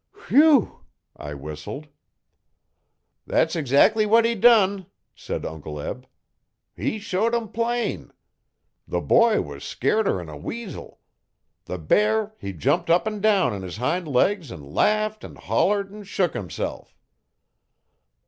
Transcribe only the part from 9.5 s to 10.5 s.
scairter'n a